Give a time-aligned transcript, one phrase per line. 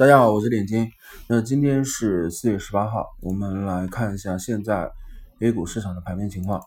[0.00, 0.90] 大家好，我是点金。
[1.28, 4.90] 那今天是四月十八号，我们来看一下现在
[5.40, 6.58] A 股市场的盘面情况。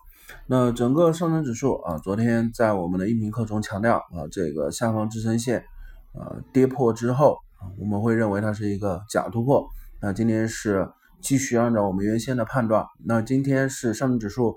[0.45, 5.65] 那整个上证指数啊，昨天在我们的音频课中强调啊，这个下方支撑线
[6.13, 9.67] 啊跌破之后啊，我们会认为它是一个假突破。
[9.99, 10.87] 那今天是
[11.19, 14.53] 继续按照我们原先的判断，那今天是上证指数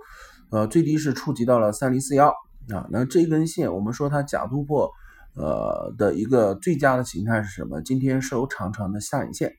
[0.51, 2.29] 呃最低是触及到了三零四幺
[2.69, 4.91] 啊，那这根线我们说它假突破。
[5.37, 7.83] 呃的一个最佳的形态是什么？
[7.83, 9.53] 今天收长长的下影线，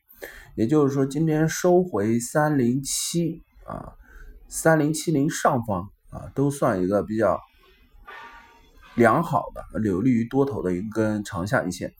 [0.56, 3.92] 也就是说今天收回三零七啊，
[4.48, 7.38] 三零七零上方啊，都算一个比较
[8.96, 11.92] 良好的、有利于多头的一根长下影线。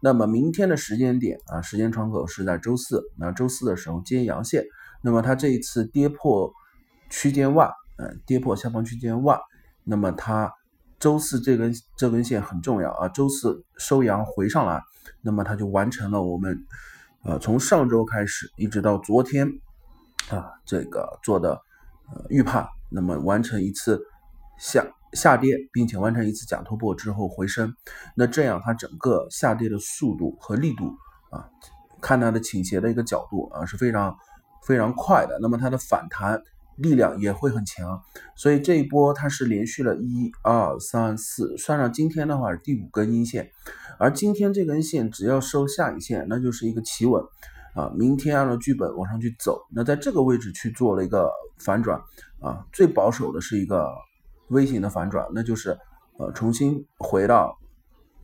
[0.00, 4.64] 那么明天的时间点啊，时间窗口是在周四，那周四的时候接阳线，
[5.02, 6.52] 那么它这一次跌破
[7.08, 9.40] 区间外，嗯，跌破下方区间外，
[9.84, 10.52] 那么它。
[11.02, 14.80] 周四这根这根线很重要啊，周四收阳回上来，
[15.20, 16.56] 那么它就完成了我们
[17.24, 19.48] 呃从上周开始一直到昨天
[20.30, 21.60] 啊这个做的
[22.14, 24.00] 呃预判，那么完成一次
[24.60, 27.74] 下下跌，并且完成一次假突破之后回升，
[28.14, 30.96] 那这样它整个下跌的速度和力度
[31.32, 31.50] 啊，
[32.00, 34.16] 看它的倾斜的一个角度啊是非常
[34.64, 36.40] 非常快的，那么它的反弹。
[36.76, 38.02] 力量也会很强，
[38.34, 43.50] 所以这一波它是连续了一二三四，算上今天的话是第五根阴线，
[43.98, 47.22] 而今天这根线只要收下影线，那就是一个企稳
[47.74, 47.92] 啊。
[47.96, 52.00] 明天按照剧本往上去走，那在这个位置去做了一个反转
[52.40, 53.88] 啊，最保守的是一个
[54.48, 55.78] 微型的反转，那就是
[56.18, 57.58] 呃重新回到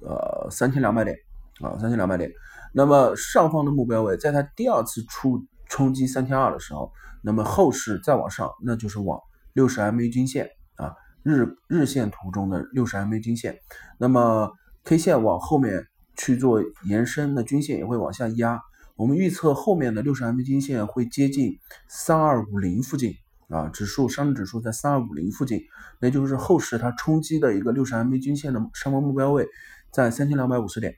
[0.01, 1.17] 呃三千两百点
[1.61, 2.31] 啊三千两百点，
[2.73, 5.45] 那么上方的目标位在它第二次出。
[5.69, 9.21] 冲击三千二的时候，那么后市再往上，那就是往
[9.53, 13.59] 六十 MA 均线啊，日日线图中的六十 MA 均线，
[13.99, 14.51] 那么
[14.85, 18.61] K 线往后面去做延伸，那均线也会往下压。
[18.97, 23.15] 我们预测后面的六十 MA 均线会接近三二五零附近
[23.49, 25.61] 啊，指数上证指数在三二五零附近，
[26.01, 29.47] 那就是后市它冲击的一个六十 MA 均线的上方目标位
[29.93, 30.95] 在三千两百五十点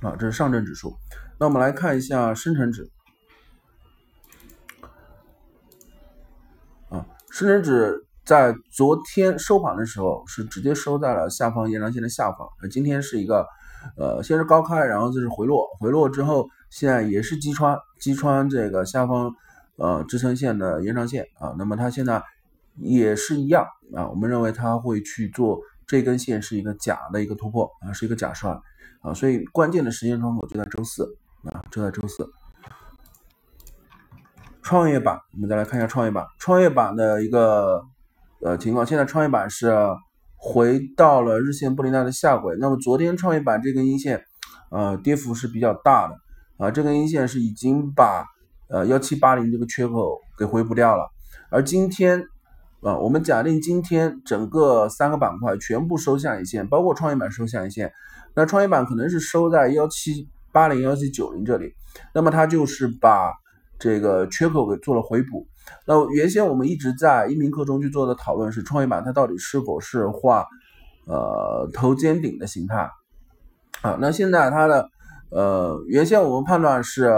[0.00, 0.94] 啊，这是上证指数。
[1.38, 2.90] 那我们来看一下深成指。
[7.32, 13.46] 深成指在昨天收盘的时候是直接收在了下方延长线的下方，那今天是一个
[13.96, 19.34] 呃先是高开，然后就是回落，回落之后现在也是击穿击穿这个下方
[19.76, 22.22] 呃支撑线的延长线啊，那么它现在
[22.76, 23.64] 也是一样
[23.96, 28.50] 啊，我们认为它会去做这根线是一个假的一个突破啊，是一个假摔
[29.00, 32.28] 啊，所以关键的时间窗口就在周四啊，就在周四。
[34.62, 36.24] 创业板，我们再来看一下创业板。
[36.38, 37.82] 创业板的一个
[38.40, 39.74] 呃情况，现在创业板是
[40.36, 42.56] 回到了日线布林带的下轨。
[42.60, 44.22] 那么昨天创业板这根阴线，
[44.70, 46.16] 呃，跌幅是比较大的
[46.58, 46.70] 啊。
[46.70, 48.24] 这根阴线是已经把
[48.68, 51.10] 呃幺七八零这个缺口给回补掉了。
[51.50, 52.20] 而今天
[52.82, 57.92] 啊，我们假定今天整个三个板块全部收下影线，包括创业板收下影线，
[58.36, 61.74] 那创业板可能是收在幺七八零幺七九零这里，
[62.14, 63.41] 那么它就是把。
[63.82, 65.44] 这个缺口给做了回补。
[65.88, 70.46] 那原先我们一直在音频课中去做的讨论是创业板它到底是否是画
[71.08, 72.88] 呃头肩顶的形态
[73.80, 73.98] 啊？
[74.00, 74.88] 那现在它的
[75.30, 77.12] 呃原先我们判断是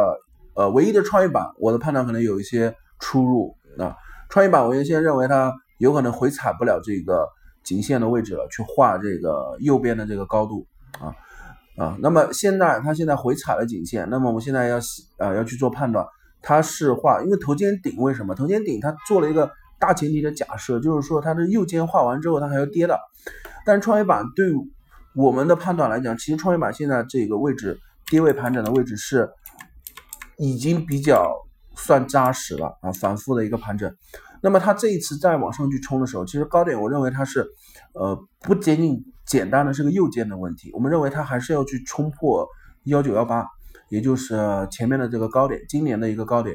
[0.55, 3.95] 呃唯一的创业板，我的判断可能有一些出入啊。
[4.31, 7.29] 创业板我原先认为它有可能回踩不了这个
[7.63, 10.67] 颈线的位置了，去画这个右边的这个高度
[10.99, 11.15] 啊
[11.77, 11.99] 啊。
[12.01, 14.79] 那么现在它现在回踩了颈线，那么我们现在要
[15.19, 16.07] 呃要去做判断。
[16.47, 18.35] 它是画，因为头肩顶为什么？
[18.35, 19.51] 头肩顶它做了一个
[19.81, 23.01] 大前提的假设，就是说它的右肩画完之后它还要跌的。
[23.65, 24.47] 但创业板对
[25.17, 29.31] 我们的判断来讲，其实创业板现在这个位置跌位盘整的位置是
[30.37, 31.35] 已经比较
[31.75, 33.91] 算扎实了啊，反复的一个盘整。
[34.43, 37.47] 那么它这一次再往上去冲的时候，其实高点我认为它是
[37.95, 42.47] 呃不仅仅简单的是个右肩的问题，我们认为它还是要去冲破
[42.85, 43.47] 幺九幺八。
[43.89, 44.37] 也就是
[44.71, 46.55] 前面的这个高点，今年的一个高点，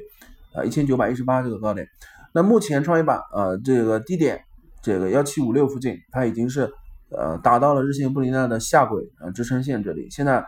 [0.53, 1.87] 啊一千九百一十八这个高点。
[2.33, 4.41] 那目前创业板呃这个低点，
[4.81, 6.71] 这个幺七五六附近，它已经是
[7.09, 10.09] 呃达到了日线布林带的下轨啊支撑线这里。
[10.11, 10.45] 现在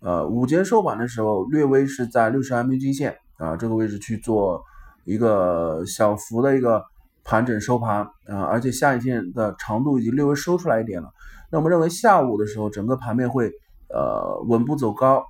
[0.00, 4.62] 呃午间收盘的时候，略微是在六十 MA 均线啊这个位置去做
[5.04, 6.84] 一个小幅的一个
[7.24, 11.08] 盘整收盘啊，而且下影线的长度已经略微收出来一点了。
[11.50, 13.50] 那我们认为下午的时候，整个盘面会
[13.88, 15.24] 呃稳步走高。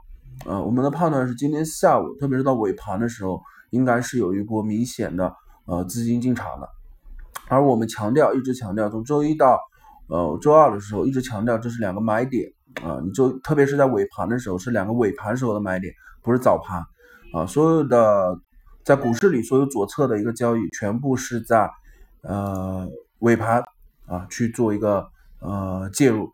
[0.47, 3.41] 呃，我们的判断是今天下午，特别是到尾盘的时候，
[3.71, 5.35] 应该是有一波明显的
[5.67, 6.69] 呃资金进场的。
[7.49, 9.59] 而我们强调，一直强调，从周一到
[10.09, 12.53] 呃周二的时候，一直强调这是两个买点
[12.83, 16.83] 啊，你就特别是在尾盘的时候，是两个尾盘时候的买点，不是早盘
[17.33, 17.47] 啊。
[17.47, 18.39] 所有的
[18.83, 21.71] 在股市里，所有左侧的一个交易，全部是在
[22.23, 22.89] 呃
[23.21, 23.63] 尾盘
[24.07, 25.07] 啊去做一个
[25.41, 26.33] 呃介入。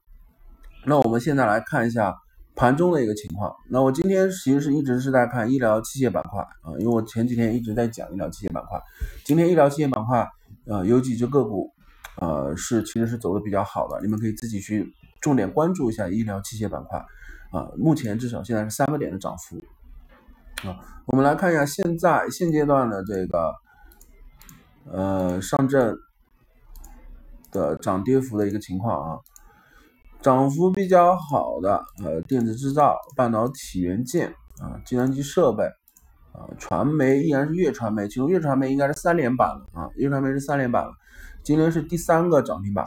[0.84, 2.14] 那我们现在来看一下
[2.60, 3.56] 盘中的一个情况。
[3.70, 8.78] 那我今天其实是一直是在看医疗器械板块啊，因为我前几天一直在讲医疗器械板块。
[9.24, 10.28] 今天医疗器械板块
[10.66, 11.72] 呃有几只个股
[12.20, 14.94] 呃是其实是走的比较好的，你们可以自己去。
[15.22, 16.98] 重点关注一下医疗器械板块
[17.50, 19.62] 啊，目前至少现在是三个点的涨幅
[20.66, 20.80] 啊。
[21.04, 23.54] 我们来看一下现在现阶段的这个
[24.90, 25.94] 呃上证
[27.52, 29.18] 的涨跌幅的一个情况啊，
[30.22, 34.28] 涨幅比较好的呃电子制造、半导体元件
[34.58, 35.64] 啊、计算机设备
[36.32, 40.92] 啊、传媒依然是粤传媒，其中粤传媒应该是三连板了啊，粤传媒是三连板了，
[41.42, 42.86] 今天是第三个涨停板。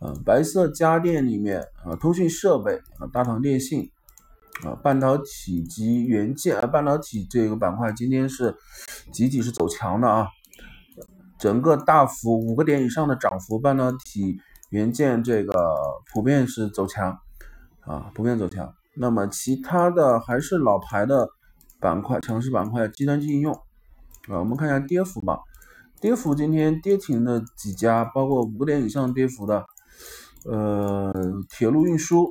[0.00, 3.88] 呃，白色家电里面啊，通讯设备啊，大唐电信
[4.64, 8.54] 啊，半导体及元件啊，半导体这个板块今天是
[9.12, 10.26] 集体是走强的啊，
[11.38, 14.36] 整个大幅五个点以上的涨幅，半导体
[14.70, 15.52] 元件这个
[16.12, 17.18] 普遍是走强
[17.80, 18.74] 啊，普遍走强。
[18.96, 21.28] 那么其他的还是老牌的
[21.80, 23.52] 板块，强势板块，计算机应用
[24.28, 25.38] 啊，我们看一下跌幅吧，
[26.00, 29.64] 跌幅今天跌停的几家，包括五个点以上跌幅的。
[30.46, 31.10] 呃，
[31.48, 32.30] 铁路运输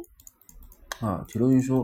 [0.99, 1.83] 啊，铁路运输，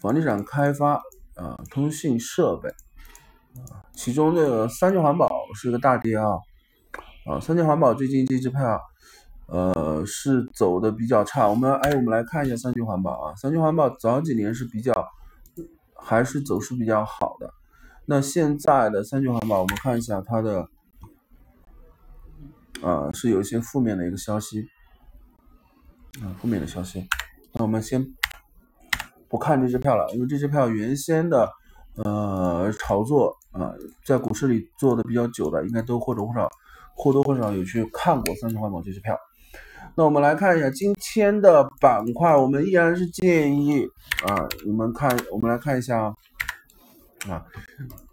[0.00, 0.94] 房地产开发
[1.34, 6.24] 啊，通信设备啊，其中这个三聚环保是一个大跌啊
[7.26, 8.80] 啊，三聚环保最近这支票
[9.48, 11.48] 呃是走的比较差。
[11.48, 14.92] 我们哎，我们来看一下三聚环保啊，三聚环保早几年是比较
[15.94, 17.52] 还是走势比较好的。
[18.06, 20.68] 那现在的三聚环保，我们看一下它的
[22.82, 24.68] 啊，是有一些负面的一个消息。
[26.22, 27.06] 啊，负面的消息，
[27.52, 28.04] 那我们先
[29.28, 31.48] 不看这支票了，因为这支票原先的
[31.94, 33.72] 呃炒作啊，
[34.04, 36.48] 在股市里做的比较久的，应该都或多或少
[36.96, 39.16] 或多或少有去看过三聚环保这支票。
[39.96, 43.86] 那我们来看一下今天的板块，我们依然是建议
[44.26, 46.04] 啊，你们看，我们来看一下
[47.28, 47.44] 啊，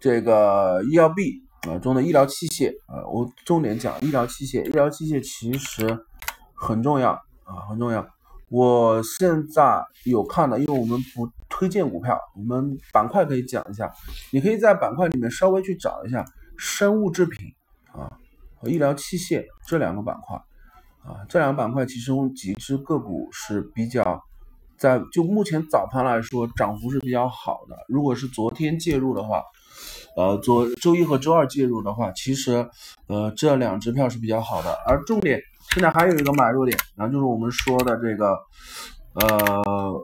[0.00, 5.98] 这个医药 B 啊中的医疗器械啊，我重点讲医疗器械，医疗器械其实
[6.54, 7.12] 很重要。
[7.44, 8.04] 啊，很重要。
[8.48, 13.88] 我现在有看的，因为我们不推荐股票，我们板块可以讲一下。
[14.32, 16.24] 你可以在板块里面稍微去找一下
[16.58, 17.46] 生物制品
[17.92, 18.10] 啊
[18.56, 20.36] 和医疗器械这两个板块
[21.06, 24.24] 啊，这两个板块其中几只个股是比较
[24.76, 27.76] 在就目前早盘来说涨幅是比较好的。
[27.88, 29.42] 如果是昨天介入的话，
[30.16, 32.68] 呃，昨周一和周二介入的话，其实
[33.06, 35.40] 呃这两只票是比较好的，而重点。
[35.74, 38.38] 现在还有一个买入点，然后就是我们说的这个，
[39.14, 40.02] 呃，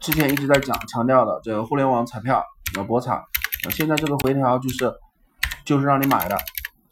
[0.00, 2.42] 之前一直在讲强调的这个互联网彩票，
[2.76, 3.22] 呃，博彩，
[3.70, 4.92] 现在这个回调就是
[5.64, 6.36] 就是让你买的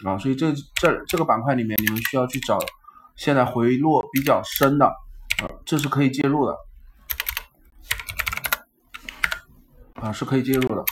[0.05, 2.58] 啊，所以这这这个板块里面你们需要去找
[3.17, 6.56] 现在回落比较深的，啊，这是可以介入的，
[9.94, 10.85] 啊，是可以介入的。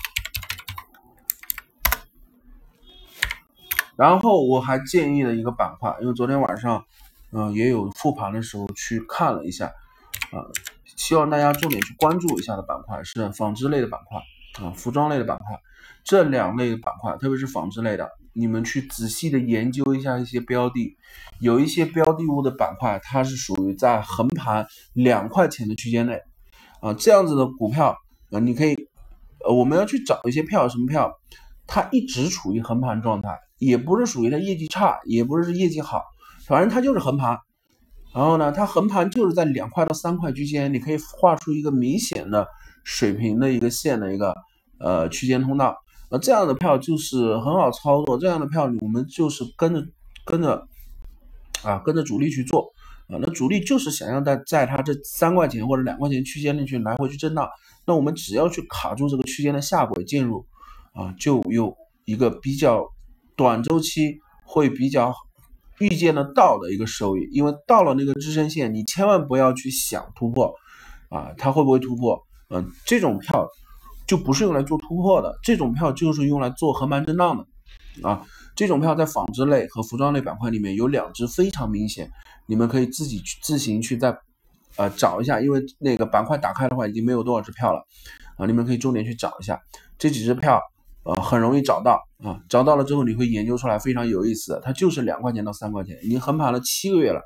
[3.96, 6.84] 然后我还建议了一个板块，因为昨天晚上。
[7.32, 9.66] 嗯，也有复盘的时候去看了一下，
[10.32, 10.42] 啊，
[10.96, 14.20] 希望大家重点去关注一下的板块是纺织类的板块
[14.66, 15.56] 啊，服装类的板块，
[16.02, 20.96] 这两类板块，特别是纺织类的，你们去仔细的研究一下一些标的，
[21.40, 26.20] 有一些标的物的板块，它是属于在横盘两块钱的区间内，
[26.80, 27.96] 啊，这样子的股票
[28.30, 28.74] 啊，你可以，
[29.44, 31.12] 呃，我们要去找一些票，什么票，
[31.66, 36.02] 它一直处于横盘状态，也不是属于它业绩差，也不是业绩好。
[36.46, 37.38] 反正它就是横盘，
[38.14, 42.46] 然后呢，它横盘就是在两块到三块区间，你可以画出一个明显的
[42.84, 44.34] 水平的一个线的一个
[44.78, 45.76] 呃区间通道，
[46.10, 49.86] 那这样的票就是很好操作，这样的票我们就是跟着
[50.24, 50.66] 跟着
[51.62, 52.72] 啊跟着主力去做
[53.08, 57.48] 啊，那主力就是想要在在它这三块钱或者两块钱区间内去来回去震荡，
[57.86, 60.44] 那我们只要去卡住这个区间的下轨进入
[60.92, 62.84] 啊，就有一个比较
[63.36, 65.14] 短周期会比较。
[65.80, 70.54] 预见得到的一个收益，因为到了那个支撑线，你千万不要去想突破，
[71.08, 72.22] 啊，它会不会突破？
[72.50, 73.48] 嗯，这种票
[74.10, 78.26] 就不是用来做突破的，这种票就是用来做横盘震荡的，啊，
[78.56, 82.10] 这种票在纺织类和服装类板块里面有两只非常明显，
[82.46, 84.18] 你们可以自己去自行去再
[84.74, 87.86] 呃找一下，因为那个板块打开的话已经没有多少只票了，
[88.36, 89.60] 啊，你们可以重点去找一下
[89.96, 90.60] 这几只票。
[91.02, 91.98] 呃，很容易找到。
[92.22, 97.22] 啊，找到了之后你会研究出来非常有意思，它就是两块钱到三块钱，已经横盘了七个月了，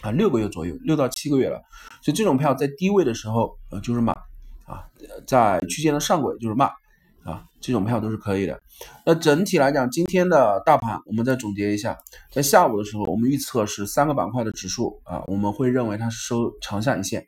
[0.00, 1.60] 啊，六个月左右，六到七个月了，
[2.02, 4.12] 所以这种票在低位的时候，呃，就是买
[4.72, 4.84] 啊，
[5.26, 6.64] 在区间的上轨就是卖
[7.24, 8.58] 啊，这种票都是可以的。
[9.04, 11.96] 那整体来讲，今天的大盘我们再总结一下，
[12.30, 17.26] 在下午的时候，我们预测是三个板块的指数啊，我们会认为它是收长下影线，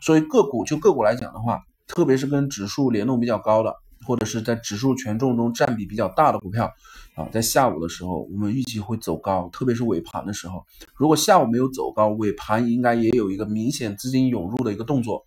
[0.00, 3.74] 所以个股就个股来讲的话，特别是跟指数联动比较高的。
[4.06, 6.70] 或者是在指数权重中占比比较大的股票
[7.14, 10.62] 啊，在下午的时候，我们预计会走高，特别是尾盘的时候。
[10.94, 15.24] 如果下午没有走高，尾盘应该也有一个明显资金涌入的一个动作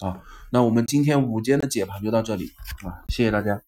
[0.00, 0.20] 啊。
[0.50, 2.52] 那我们今天午间的解盘就到这里
[2.84, 3.60] 啊，谢谢大家。